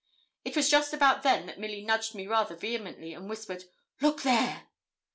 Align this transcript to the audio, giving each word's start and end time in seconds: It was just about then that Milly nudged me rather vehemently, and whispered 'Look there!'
It 0.43 0.55
was 0.55 0.67
just 0.67 0.93
about 0.95 1.21
then 1.21 1.45
that 1.45 1.59
Milly 1.59 1.83
nudged 1.83 2.15
me 2.15 2.25
rather 2.25 2.55
vehemently, 2.55 3.13
and 3.13 3.29
whispered 3.29 3.65
'Look 4.01 4.23
there!' 4.23 4.63